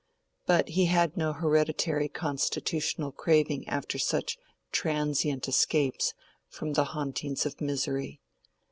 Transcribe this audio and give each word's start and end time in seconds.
But 0.47 0.69
he 0.69 0.87
had 0.87 1.15
no 1.15 1.31
hereditary 1.31 2.09
constitutional 2.09 3.11
craving 3.11 3.67
after 3.69 3.99
such 3.99 4.39
transient 4.71 5.47
escapes 5.47 6.15
from 6.47 6.73
the 6.73 6.85
hauntings 6.97 7.45
of 7.45 7.61
misery. 7.61 8.19